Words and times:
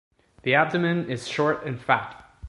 The 0.41 0.55
abdomen 0.55 1.07
is 1.11 1.27
short 1.27 1.63
and 1.63 1.79
fat. 1.79 2.25